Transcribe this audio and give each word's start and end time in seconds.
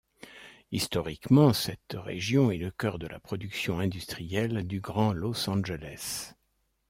Historiquement, 0.71 1.53
cette 1.53 1.93
région 1.93 2.49
est 2.49 2.57
le 2.57 2.71
cœur 2.71 2.97
de 2.97 3.05
la 3.05 3.19
production 3.19 3.77
industrielle 3.77 4.65
du 4.65 4.79
Grand 4.81 5.13
Los 5.13 5.47
Angeles. 5.47 6.33